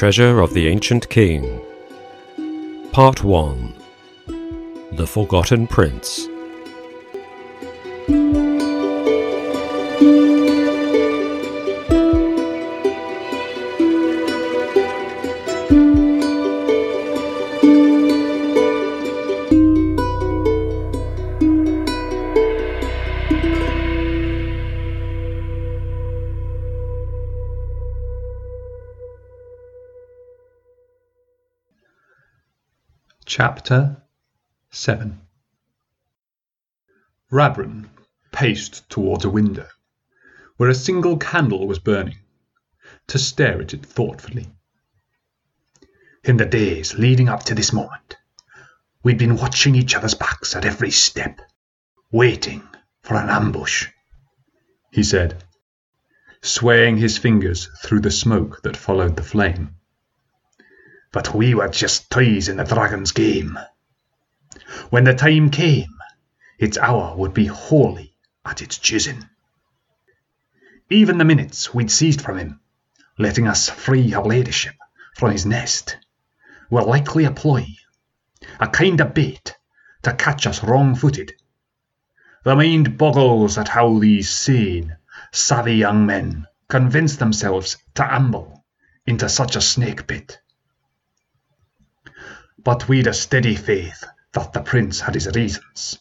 [0.00, 1.60] Treasure of the Ancient King.
[2.90, 3.74] Part 1
[4.92, 6.29] The Forgotten Prince.
[33.32, 34.02] Chapter
[34.70, 35.20] 7
[37.30, 37.88] Rabrin
[38.32, 39.68] paced towards a window,
[40.56, 42.18] where a single candle was burning,
[43.06, 44.50] to stare at it thoughtfully.
[46.24, 48.16] In the days leading up to this moment,
[49.04, 51.40] we'd been watching each other's backs at every step,
[52.10, 52.68] waiting
[53.04, 53.86] for an ambush,
[54.90, 55.44] he said,
[56.42, 59.76] swaying his fingers through the smoke that followed the flame
[61.12, 63.58] but we were just toys in the dragon's game.
[64.90, 65.98] When the time came,
[66.58, 69.28] its hour would be wholly at its choosing.
[70.88, 72.60] Even the minutes we'd seized from him,
[73.18, 74.74] letting us free her ladyship
[75.16, 75.96] from his nest,
[76.68, 77.66] were likely a ploy,
[78.58, 79.56] a kind of bait
[80.02, 81.32] to catch us wrong footed.
[82.44, 84.96] The mind boggles at how these sane,
[85.32, 88.64] savvy young men convince themselves to amble
[89.06, 90.40] into such a snake pit.
[92.62, 95.98] But we'd a steady faith that the prince had his reasons.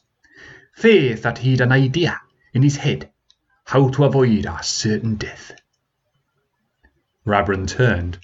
[0.73, 2.19] Faith that he'd an idea
[2.53, 3.11] in his head
[3.65, 5.51] how to avoid our certain death.
[7.25, 8.19] Rabrin turned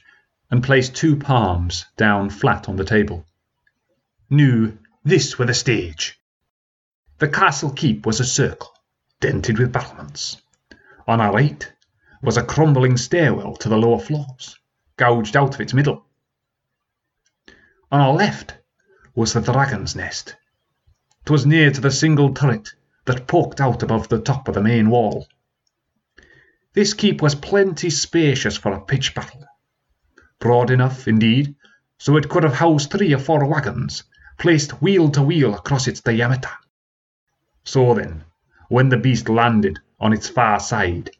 [0.49, 3.25] and placed two palms down flat on the table.
[4.29, 6.19] Knew this were the stage.
[7.19, 8.73] The castle keep was a circle,
[9.19, 10.41] dented with battlements.
[11.07, 11.71] On our right
[12.21, 14.57] was a crumbling stairwell to the lower floors,
[14.97, 16.04] gouged out of its middle.
[17.91, 18.57] On our left
[19.13, 20.35] was the dragon's nest.
[21.25, 22.69] 'Twas near to the single turret
[23.05, 25.27] that poked out above the top of the main wall.
[26.73, 29.45] This keep was plenty spacious for a pitch battle.
[30.39, 31.55] Broad enough, indeed,
[31.97, 34.03] so it could have housed three or four wagons,
[34.37, 36.49] placed wheel to wheel across its diameter.
[37.63, 38.23] So then,
[38.67, 41.11] when the beast landed on its far side,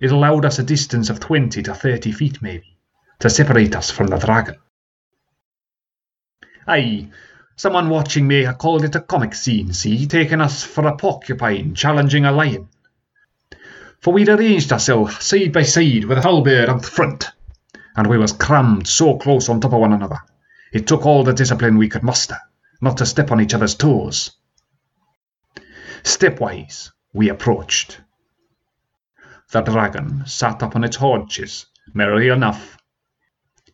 [0.00, 2.78] it allowed us a distance of twenty to thirty feet, maybe,
[3.20, 4.56] to separate us from the dragon.
[6.70, 7.08] Aye,
[7.56, 11.74] someone watching may have called it a comic scene, see, taking us for a porcupine
[11.74, 12.68] challenging a lion.
[13.98, 17.32] For we'd arranged ourselves side by side with a halberd up the front,
[17.96, 20.20] and we was crammed so close on top of one another,
[20.72, 22.38] it took all the discipline we could muster
[22.80, 24.30] not to step on each other's toes.
[26.04, 28.00] Stepwise, we approached.
[29.50, 32.78] The dragon sat up on its haunches, merrily enough.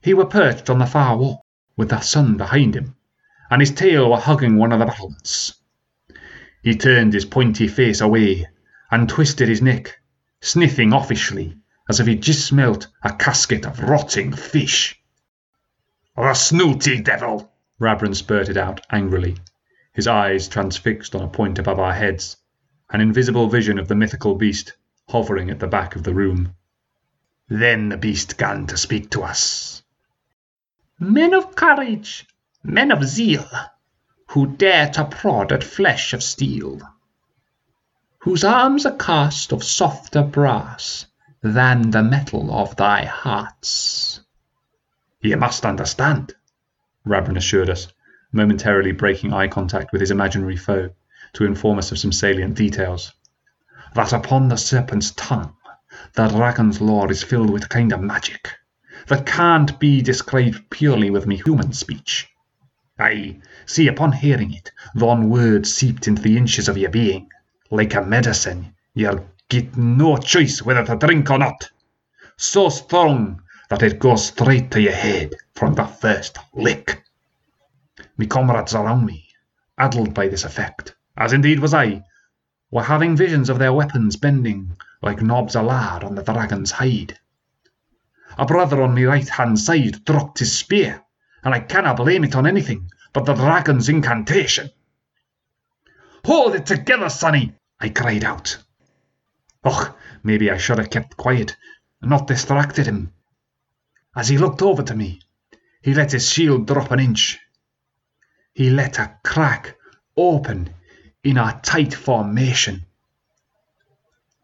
[0.01, 1.46] He were perched on the far wall,
[1.77, 2.97] with the sun behind him,
[3.51, 5.55] and his tail were hugging one of the battlements.
[6.63, 8.49] He turned his pointy face away
[8.91, 9.99] and twisted his neck,
[10.41, 11.57] sniffing offishly
[11.89, 15.01] as if he'd just smelt a casket of rotting fish.
[16.17, 17.53] The snooty devil!
[17.79, 19.37] Rabrin spurted out angrily,
[19.93, 22.37] his eyes transfixed on a point above our heads,
[22.91, 24.73] an invisible vision of the mythical beast
[25.09, 26.55] hovering at the back of the room.
[27.49, 29.83] Then the beast began to speak to us.
[30.99, 32.27] Men of courage,
[32.63, 33.47] men of zeal,
[34.29, 36.81] who dare to prod at flesh of steel,
[38.21, 41.05] whose arms are cast of softer brass
[41.43, 44.21] than the metal of thy hearts.
[45.21, 46.35] You must understand,
[47.05, 47.89] Rabrin assured us,
[48.33, 50.95] momentarily breaking eye contact with his imaginary foe
[51.35, 53.13] to inform us of some salient details,
[53.95, 55.55] that upon the serpent's tongue
[56.15, 58.51] the dragon's lore is filled with a kind of magic
[59.07, 62.29] that can't be described purely with me human speech.
[62.99, 67.31] Ay, see, upon hearing it, thon words seeped into the inches of your being.
[67.71, 71.71] Like a medicine, you'll get no choice whether to drink or not.
[72.37, 77.03] So strong that it goes straight to your head from the first lick.
[78.19, 79.27] Me comrades around me,
[79.79, 82.05] addled by this effect, as indeed was I,
[82.71, 87.19] were having visions of their weapons bending like knobs of lard on the dragon's hide.
[88.39, 91.03] A brother on my right hand side dropped his spear,
[91.43, 94.69] and I cannot blame it on anything but the dragon's incantation.
[96.27, 97.55] Hold it together, sonny!
[97.81, 98.59] I cried out.
[99.65, 101.57] Och, maybe I should have kept quiet
[102.03, 103.15] and not distracted him.
[104.15, 105.23] As he looked over to me,
[105.81, 107.39] he let his shield drop an inch.
[108.53, 109.77] He let a crack
[110.15, 110.75] open
[111.25, 112.85] in our tight formation.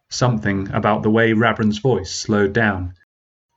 [0.08, 2.94] Something about the way Rabrin's voice slowed down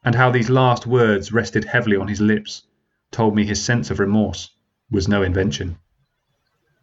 [0.06, 2.62] and how these last words rested heavily on his lips
[3.10, 4.52] told me his sense of remorse
[4.92, 5.78] was no invention.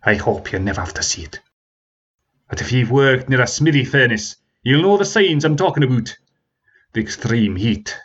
[0.05, 1.39] I hope you never have to see it.
[2.51, 4.35] But if you've worked near a smithy furnace,
[4.65, 6.17] you'll know the signs I'm talking about.
[6.93, 7.97] The extreme heat,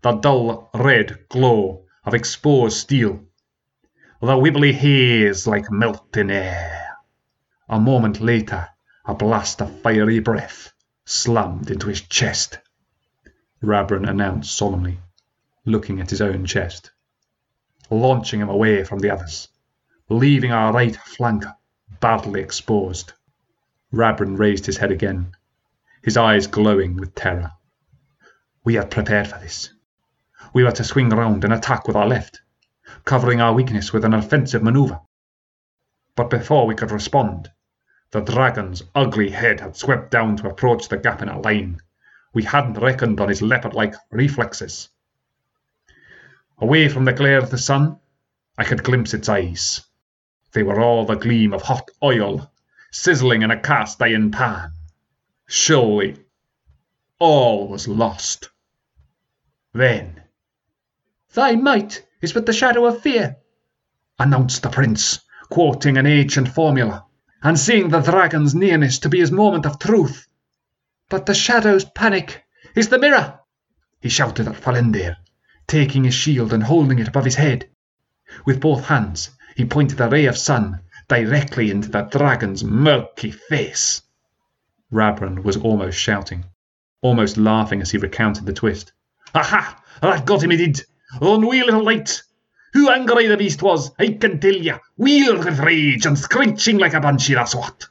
[0.00, 3.22] the dull red glow of exposed steel,
[4.22, 6.96] the wibbly haze like melting air.
[7.68, 8.68] A moment later,
[9.04, 10.72] a blast of fiery breath
[11.04, 12.58] slammed into his chest.
[13.64, 15.00] Rabron announced solemnly,
[15.64, 16.90] looking at his own chest,
[17.88, 19.48] launching him away from the others,
[20.10, 21.44] leaving our right flank
[21.98, 23.14] badly exposed.
[23.90, 25.34] Rabron raised his head again,
[26.02, 27.52] his eyes glowing with terror.
[28.64, 29.70] We had prepared for this.
[30.52, 32.42] We were to swing round and attack with our left,
[33.06, 35.00] covering our weakness with an offensive maneuver.
[36.16, 37.50] But before we could respond,
[38.10, 41.80] the dragon's ugly head had swept down to approach the gap in our line.
[42.34, 44.90] We hadn't reckoned on his leopard like reflexes.
[46.58, 47.98] Away from the glare of the sun,
[48.58, 49.82] I could glimpse its eyes.
[50.52, 52.50] They were all the gleam of hot oil
[52.90, 54.70] sizzling in a cast iron pan.
[55.46, 56.16] Surely
[57.18, 58.50] all was lost.
[59.72, 60.22] Then,
[61.34, 63.36] Thy might is but the shadow of fear,
[64.18, 65.20] announced the prince,
[65.50, 67.06] quoting an ancient formula,
[67.42, 70.28] and seeing the dragon's nearness to be his moment of truth.
[71.10, 73.38] But the shadow's panic is the mirror,
[74.00, 75.16] he shouted at Falendir,
[75.66, 77.68] taking his shield and holding it above his head.
[78.46, 84.00] With both hands, he pointed a ray of sun directly into the dragon's murky face.
[84.90, 86.44] Rabron was almost shouting,
[87.02, 88.92] almost laughing as he recounted the twist.
[89.34, 89.82] Aha!
[90.00, 90.84] That got him, it did!
[91.20, 92.22] On wee little light!
[92.72, 96.94] Who angry the beast was, I can tell ye, wheeled with rage and screeching like
[96.94, 97.88] a banshee, that's what.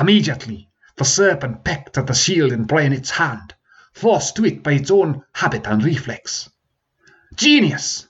[0.00, 0.69] Immediately,
[1.00, 3.54] the serpent pecked at the shield in Bryanet's hand,
[3.94, 6.50] forced to it by its own habit and reflex.
[7.34, 8.06] Genius!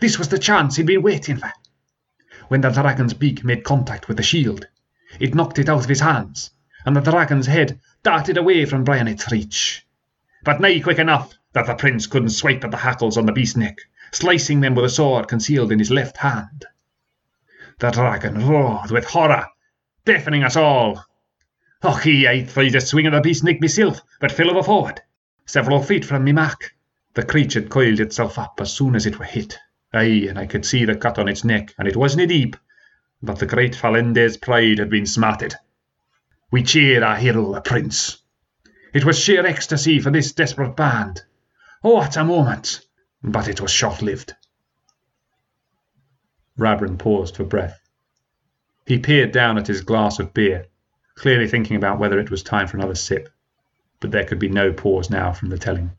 [0.00, 1.52] This was the chance he'd been waiting for.
[2.48, 4.66] When the dragon's beak made contact with the shield,
[5.20, 6.50] it knocked it out of his hands,
[6.84, 9.86] and the dragon's head darted away from Bryanet's reach.
[10.42, 13.56] But nigh quick enough that the prince couldn't swipe at the hackles on the beast's
[13.56, 13.76] neck,
[14.10, 16.64] slicing them with a sword concealed in his left hand.
[17.78, 19.46] The dragon roared with horror,
[20.04, 21.04] deafening us all.
[21.84, 25.02] Och, I tried to swing at the beast's neck myself, but fell over forward,
[25.46, 26.76] several feet from me mark.
[27.14, 29.58] The creature coiled itself up as soon as it were hit.
[29.92, 32.56] Aye, and I could see the cut on its neck, and it wasn't deep,
[33.20, 35.54] but the great Falendir's pride had been smarted.
[36.52, 38.18] We cheered our hero, the prince.
[38.94, 41.22] It was sheer ecstasy for this desperate band.
[41.82, 42.86] Oh, what a moment!
[43.24, 44.34] But it was short-lived.
[46.56, 47.80] Rabron paused for breath.
[48.86, 50.66] He peered down at his glass of beer,
[51.14, 53.28] clearly thinking about whether it was time for another sip,
[54.00, 55.92] but there could be no pause now from the telling.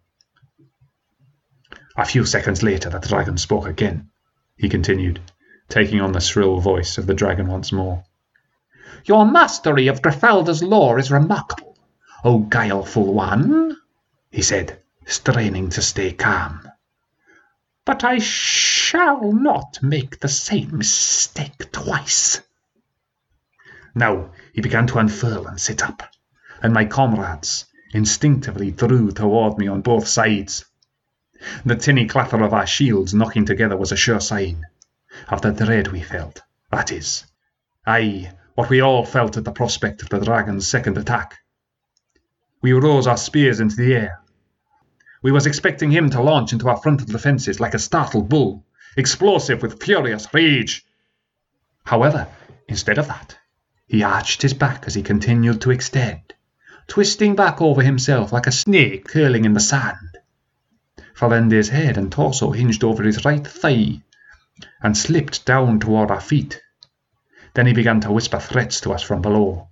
[1.95, 4.10] A few seconds later the dragon spoke again,
[4.57, 5.19] he continued,
[5.69, 8.04] taking on the shrill voice of the dragon once more.
[9.06, 11.77] Your mastery of Grafalda's lore is remarkable,
[12.24, 13.77] O guileful one,
[14.31, 16.68] he said, straining to stay calm.
[17.86, 22.42] But I shall not make the same mistake twice.
[23.94, 26.04] Now he began to unfurl and sit up,
[26.62, 30.64] and my comrades instinctively drew toward me on both sides.
[31.66, 34.64] The tinny clatter of our shields knocking together was a sure sign
[35.28, 36.42] of the dread we felt.
[36.72, 37.26] That is,
[37.86, 41.40] aye, what we all felt at the prospect of the dragon's second attack.
[42.62, 44.22] We rose our spears into the air.
[45.24, 49.62] We was expecting him to launch into our frontal defences like a startled bull, explosive
[49.62, 50.86] with furious rage.
[51.86, 52.28] However,
[52.68, 53.38] instead of that,
[53.87, 56.33] he arched his back as he continued to extend,
[56.87, 60.18] twisting back over himself like a snake curling in the sand.
[61.13, 64.02] Falendir's head and torso hinged over his right thigh
[64.81, 66.61] and slipped down toward our feet.
[67.54, 69.69] Then he began to whisper threats to us from below,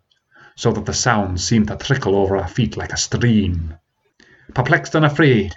[0.55, 3.75] so that the sounds seemed to trickle over our feet like a stream.
[4.53, 5.55] Perplexed and afraid,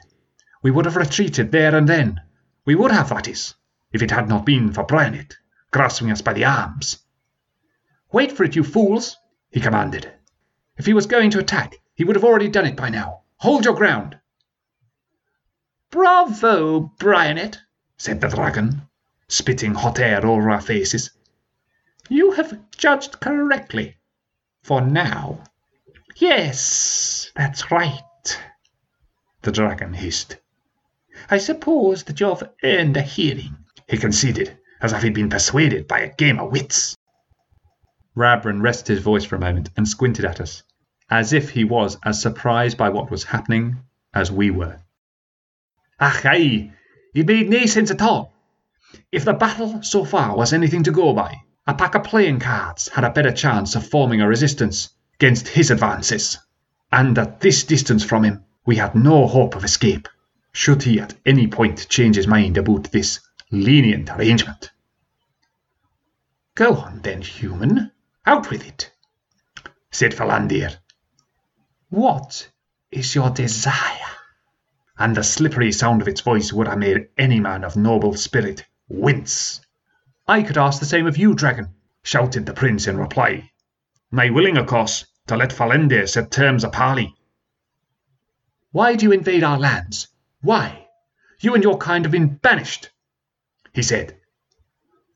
[0.62, 2.20] we would have retreated there and then.
[2.64, 3.54] We would have, that is,
[3.92, 5.36] if it had not been for Bryanet
[5.70, 7.03] grasping us by the arms.
[8.14, 9.16] Wait for it, you fools,
[9.50, 10.08] he commanded.
[10.76, 13.22] If he was going to attack, he would have already done it by now.
[13.38, 14.20] Hold your ground.
[15.90, 17.58] Bravo, Bryanet,
[17.96, 18.82] said the dragon,
[19.26, 21.10] spitting hot air over our faces.
[22.08, 23.96] You have judged correctly.
[24.62, 25.42] For now.
[26.14, 28.38] Yes, that's right,
[29.42, 30.36] the dragon hissed.
[31.28, 33.56] I suppose that you've earned a hearing,
[33.88, 36.96] he conceded, as if he'd been persuaded by a game of wits.
[38.16, 40.62] Rabron rested his voice for a moment and squinted at us,
[41.10, 43.78] as if he was as surprised by what was happening
[44.14, 44.78] as we were.
[46.00, 46.72] Ach, aye,
[47.12, 48.32] it made nae sense at all.
[49.10, 52.88] If the battle so far was anything to go by, a pack of playing cards
[52.88, 56.38] had a better chance of forming a resistance against his advances.
[56.92, 60.08] And at this distance from him, we had no hope of escape,
[60.52, 64.70] should he at any point change his mind about this lenient arrangement.
[66.54, 67.90] Go on then, human,
[68.26, 68.90] out with it,
[69.90, 70.78] said Falendir.
[71.90, 72.50] What
[72.90, 74.10] is your desire?
[74.98, 78.64] And the slippery sound of its voice would have made any man of noble spirit
[78.88, 79.60] wince.
[80.26, 83.50] I could ask the same of you, dragon, shouted the prince in reply.
[84.10, 87.14] My willing, of course, to let Falendir set terms of parley.
[88.70, 90.08] Why do you invade our lands?
[90.40, 90.88] Why?
[91.40, 92.90] You and your kind have been banished,
[93.72, 94.16] he said.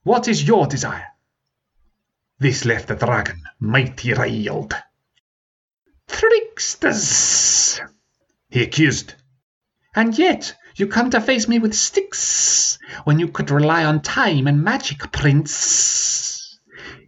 [0.02, 1.06] What is your desire?
[2.40, 4.72] This left the dragon mighty riled.
[6.06, 7.80] Tricksters,
[8.48, 9.14] he accused.
[9.96, 14.46] And yet you come to face me with sticks when you could rely on time
[14.46, 16.60] and magic, Prince.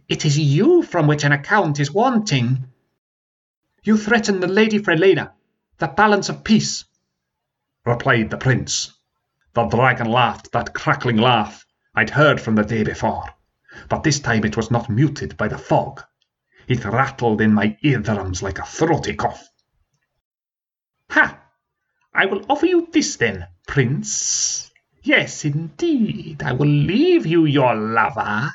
[0.09, 2.65] It is you from which an account is wanting.
[3.83, 5.31] You threaten the Lady Frelena,
[5.77, 6.83] the balance of peace,
[7.85, 8.91] replied the prince.
[9.53, 13.23] The dragon laughed that crackling laugh I'd heard from the day before
[13.89, 16.01] but this time it was not muted by the fog.
[16.67, 19.49] It rattled in my eardrums like a throaty cough.
[21.09, 21.39] Ha!
[22.13, 24.71] I will offer you this then, Prince.
[25.03, 28.51] Yes, indeed, I will leave you your lover.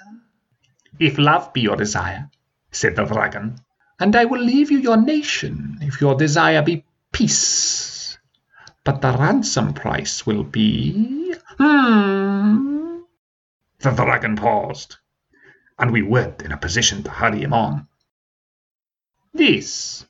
[0.98, 2.30] If love be your desire,
[2.70, 3.58] said the dragon,
[3.98, 8.18] and I will leave you your nation, if your desire be peace.
[8.84, 11.34] But the ransom price will be.
[11.58, 13.00] Hmm.
[13.80, 14.96] The dragon paused
[15.78, 17.86] and we weren't in a position to hurry him on.
[19.34, 20.06] This.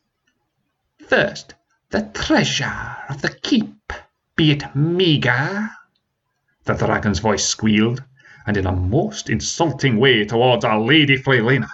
[1.08, 1.54] First,
[1.90, 3.92] the treasure of the keep,
[4.36, 5.70] be it meagre.
[6.64, 8.02] The dragon's voice squealed,
[8.46, 11.68] and in a most insulting way towards our Lady Frelena.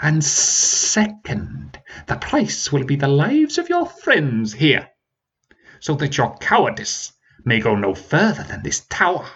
[0.00, 4.88] And second, the price will be the lives of your friends here,
[5.78, 7.12] so that your cowardice
[7.44, 9.28] may go no further than this tower.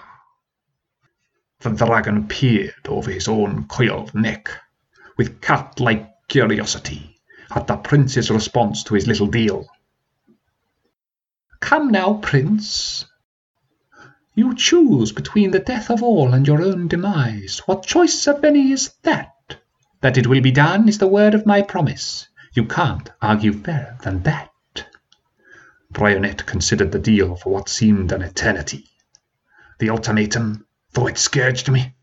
[1.60, 4.50] The dragon peered over his own coiled neck,
[5.16, 7.16] with cat like curiosity,
[7.54, 9.66] at the prince's response to his little deal.
[11.60, 13.06] Come now, prince.
[14.34, 17.60] You choose between the death of all and your own demise.
[17.64, 19.56] What choice of any is that?
[20.02, 22.28] That it will be done is the word of my promise.
[22.52, 24.50] You can't argue fairer than that.
[25.90, 28.90] Brionet considered the deal for what seemed an eternity.
[29.78, 30.65] The ultimatum
[30.96, 31.94] though it scourged me,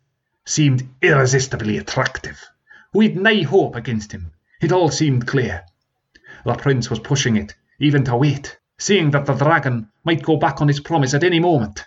[0.45, 2.39] seemed irresistibly attractive.
[2.93, 4.31] We'd nae hope against him.
[4.61, 5.65] It all seemed clear.
[6.45, 10.61] The prince was pushing it, even to wait, seeing that the dragon might go back
[10.61, 11.83] on his promise at any moment.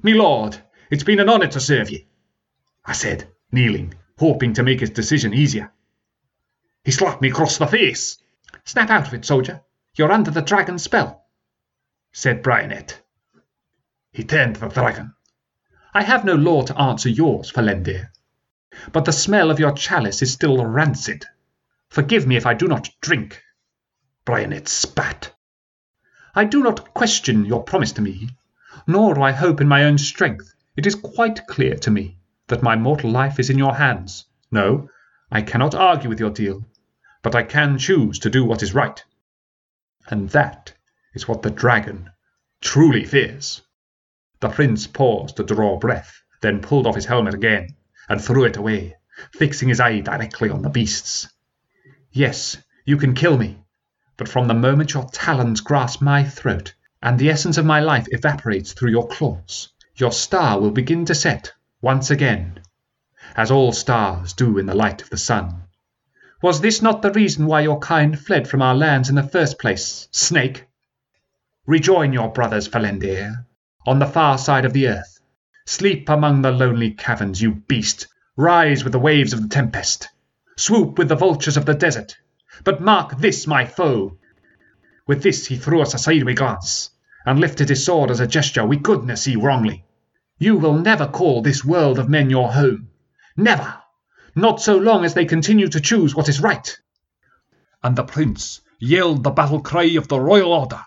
[0.00, 0.56] Me lord,
[0.92, 2.06] it's been an honour to serve ye,
[2.84, 5.72] I said, kneeling, hoping to make his decision easier.
[6.84, 8.16] He slapped me across the face.
[8.64, 9.62] Snap out of it, soldier.
[9.96, 11.26] You're under the dragon's spell,
[12.12, 13.00] said Brionet.
[14.12, 15.14] He turned to the dragon.
[15.94, 18.10] I have no law to answer yours, Falendir.
[18.92, 21.24] But the smell of your chalice is still rancid.
[21.88, 23.42] Forgive me if I do not drink.
[24.24, 25.34] Brionet spat.
[26.34, 28.28] I do not question your promise to me,
[28.86, 30.54] nor do I hope in my own strength.
[30.76, 32.18] It is quite clear to me
[32.48, 34.26] that my mortal life is in your hands.
[34.50, 34.90] No,
[35.30, 36.64] I cannot argue with your deal,
[37.22, 39.02] but I can choose to do what is right.
[40.08, 40.74] And that
[41.14, 42.10] is what the dragon
[42.60, 43.62] truly fears.
[44.40, 47.74] The prince paused to draw breath, then pulled off his helmet again
[48.08, 48.96] and threw it away,
[49.32, 51.28] fixing his eye directly on the beasts.
[52.12, 53.64] Yes, you can kill me,
[54.16, 58.06] but from the moment your talons grasp my throat and the essence of my life
[58.10, 62.60] evaporates through your claws, your star will begin to set once again,
[63.36, 65.62] as all stars do in the light of the sun.
[66.42, 69.58] Was this not the reason why your kind fled from our lands in the first
[69.58, 70.66] place, snake?
[71.66, 73.44] Rejoin your brothers, Falendir,
[73.88, 75.18] on the far side of the earth.
[75.64, 78.06] Sleep among the lonely caverns, you beast.
[78.36, 80.10] Rise with the waves of the tempest.
[80.58, 82.14] Swoop with the vultures of the desert.
[82.64, 84.18] But mark this, my foe.
[85.06, 86.90] With this he threw us a sideway glance,
[87.24, 89.86] and lifted his sword as a gesture we couldn't see wrongly.
[90.38, 92.90] You will never call this world of men your home.
[93.38, 93.74] Never.
[94.34, 96.78] Not so long as they continue to choose what is right.
[97.82, 100.82] And the prince yelled the battle cry of the royal order.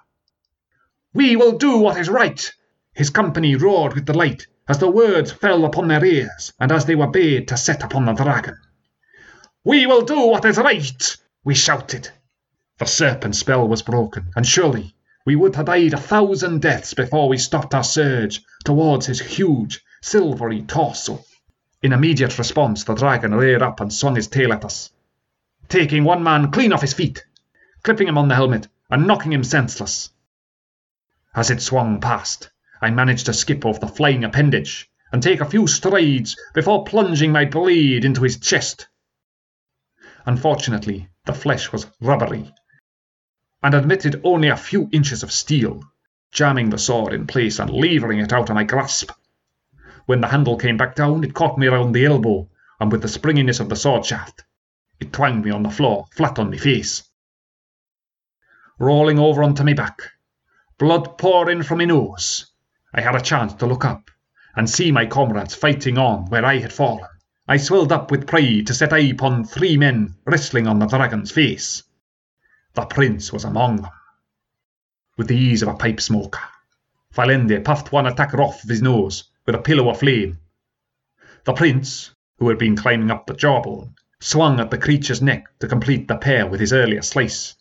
[1.16, 2.54] We will do what is right,
[2.94, 6.96] his company roared with delight as the words fell upon their ears and as they
[6.96, 8.58] were bade to set upon the dragon.
[9.64, 12.10] We will do what is right, we shouted.
[12.78, 14.96] The serpent spell was broken, and surely
[15.26, 19.84] We would have died a thousand deaths before we stopped our surge towards his huge,
[20.02, 21.24] silvery torso.
[21.84, 24.92] In immediate response, the dragon reared up and swung his tail at us,
[25.70, 27.26] taking one man clean off his feet,
[27.84, 30.10] clipping him on the helmet and knocking him senseless.
[31.34, 32.51] As it swung past,
[32.82, 37.32] I managed to skip off the flying appendage and take a few strides before plunging
[37.32, 38.88] my blade into his chest.
[40.26, 42.54] Unfortunately, the flesh was rubbery
[43.64, 45.84] and admitted only a few inches of steel,
[46.32, 49.12] jamming the sword in place and levering it out of my grasp.
[50.08, 53.08] When the handle came back down, it caught me round the elbow, and with the
[53.08, 54.44] springiness of the sword shaft,
[55.00, 57.04] it twanged me on the floor, flat on my face.
[58.80, 60.02] Rolling over onto my back,
[60.80, 62.51] blood pouring from my nose,
[62.94, 64.12] I had a chance to look up
[64.56, 67.08] and see my comrades fighting on where I had fallen.
[67.48, 71.32] I swelled up with pride to set eye upon three men wrestling on the dragon's
[71.32, 71.84] face.
[72.74, 73.92] The prince was among them.
[75.16, 76.42] With the ease of a pipe smoker,
[77.14, 80.40] Falende puffed one attacker off of his nose with a pillow of flame.
[81.46, 85.68] The prince, who had been climbing up the jawbone, swung at the creature's neck to
[85.68, 87.56] complete the pair with his earlier slice.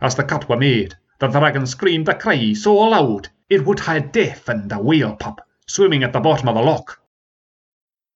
[0.00, 4.12] As the cut were made, the dragon screamed a cry so loud it would have
[4.12, 7.02] deafened a whale pup swimming at the bottom of the loch.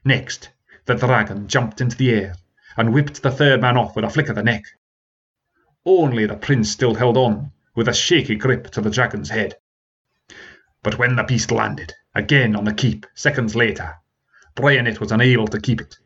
[0.05, 0.51] Next,
[0.85, 2.37] the dragon jumped into the air
[2.77, 4.63] and whipped the third man off with a flick of the neck.
[5.85, 9.57] Only the prince still held on, with a shaky grip to the dragon's head.
[10.85, 13.97] But when the beast landed, again on the keep, seconds later,
[14.55, 15.99] Bryanet was unable to keep it.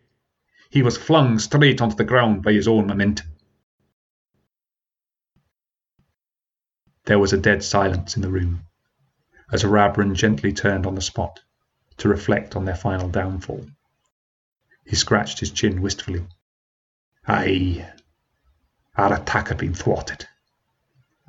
[0.71, 3.27] He was flung straight onto the ground by his own momentum.
[7.05, 8.65] There was a dead silence in the room
[9.51, 11.41] as Rabran gently turned on the spot
[11.97, 13.67] to reflect on their final downfall.
[14.85, 16.27] He scratched his chin wistfully.
[17.27, 17.93] Aye,
[18.97, 20.27] our attack had been thwarted,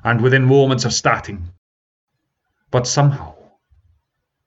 [0.03, 1.49] and within moments of starting.
[2.71, 3.35] But somehow,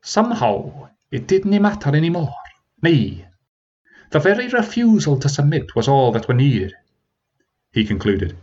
[0.01, 2.35] somehow, it didn't matter any more.
[2.83, 3.27] Nay,
[4.11, 6.75] the very refusal to submit was all that were needed,
[7.73, 8.37] he concluded.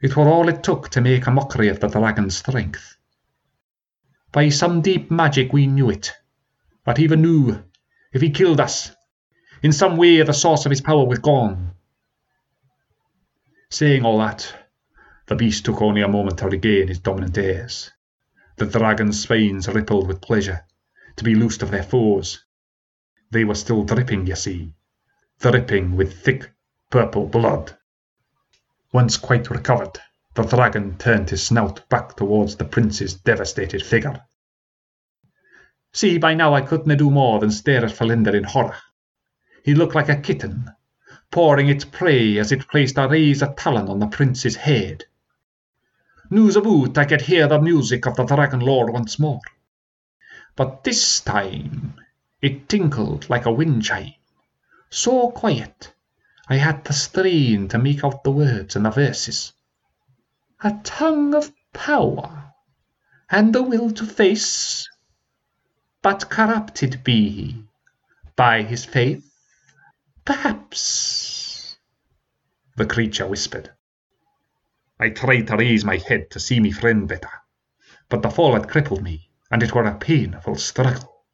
[0.00, 2.96] It were all it took to make a mockery of the dragon's strength.
[4.32, 6.14] By some deep magic we knew it,
[6.86, 7.62] but even knew
[8.12, 8.90] if he killed us,
[9.62, 11.72] in some way the source of his power was gone.
[13.68, 14.54] Saying all that,
[15.26, 17.90] the beast took only a moment to regain his dominant airs.
[18.56, 20.64] The dragon's spines rippled with pleasure
[21.16, 22.44] to be loosed of their foes.
[23.30, 24.74] They were still dripping, you see,
[25.40, 26.50] dripping with thick
[26.90, 27.76] purple blood.
[28.92, 29.98] Once quite recovered,
[30.34, 34.18] the dragon turned his snout back towards the prince's devastated figure.
[35.92, 38.78] See, by now I couldn't do more than stare at Falendir in horror.
[39.62, 40.70] He looked like a kitten,
[41.30, 45.04] pawing its prey as it placed a razor talon on the prince's head.
[46.30, 49.42] News about I could hear the music of the Dragon Lord once more.
[50.56, 52.00] But this time
[52.40, 54.14] it tinkled like a wind chime,
[54.88, 55.92] so quiet
[56.48, 59.52] I had to strain to make out the words and the verses
[60.64, 62.54] a tongue of power,
[63.28, 64.88] and the will to face,
[66.02, 67.64] but corrupted be he
[68.36, 69.28] by his faith.
[70.24, 71.76] Perhaps,
[72.76, 73.72] the creature whispered.
[75.00, 77.42] I tried to raise my head to see me friend better,
[78.08, 81.24] but the fall had crippled me, and it were a painful struggle.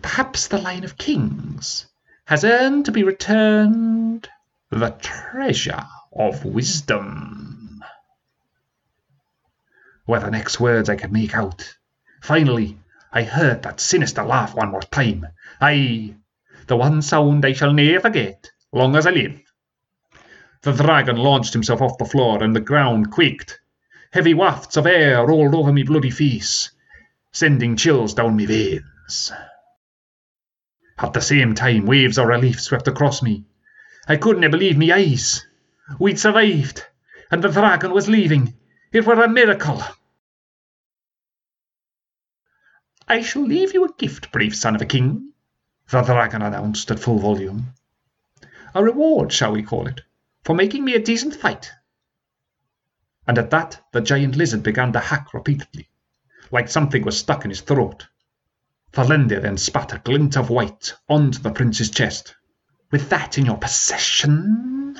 [0.00, 1.88] Perhaps the line of kings
[2.24, 4.30] has earned to be returned
[4.70, 7.65] the treasure of wisdom
[10.06, 11.76] were the next words I could make out.
[12.22, 12.78] Finally,
[13.12, 15.26] I heard that sinister laugh one more time.
[15.60, 16.14] Aye,
[16.66, 19.40] the one sound I shall ne'er forget, long as I live.
[20.62, 23.60] The dragon launched himself off the floor, and the ground quaked.
[24.12, 26.70] Heavy wafts of air rolled over me bloody face,
[27.32, 29.32] sending chills down me veins.
[30.98, 33.44] At the same time, waves of relief swept across me.
[34.08, 35.46] I couldn't believe me eyes.
[35.98, 36.84] We'd survived,
[37.30, 38.54] and the dragon was leaving.
[38.92, 39.82] It were a miracle.
[43.08, 45.32] I shall leave you a gift, brave son of a king,
[45.88, 47.74] the dragon announced at full volume.
[48.74, 50.02] A reward, shall we call it,
[50.44, 51.70] for making me a decent fight.
[53.26, 55.88] And at that the giant lizard began to hack repeatedly,
[56.50, 58.06] like something was stuck in his throat.
[58.92, 62.36] Falende then spat a glint of white onto the prince's chest.
[62.90, 64.96] With that in your possession,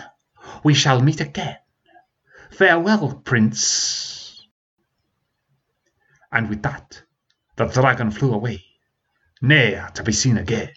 [0.64, 1.56] we shall meet again.
[2.50, 4.46] Farewell, Prince!
[6.32, 7.02] And with that,
[7.56, 8.64] the dragon flew away,
[9.40, 10.70] ne'er to be seen again.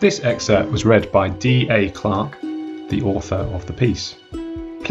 [0.00, 1.90] This excerpt was read by D.A.
[1.90, 4.16] Clark, the author of the piece.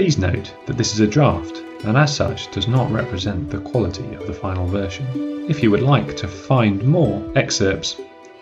[0.02, 4.16] Please note that this is a draft and as such does not represent the quality
[4.16, 5.06] of the final version.
[5.48, 8.02] If you would like to find more excerpts,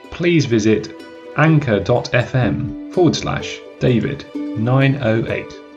[0.09, 0.93] please visit
[1.35, 5.68] anchor.fm forward slash David 908.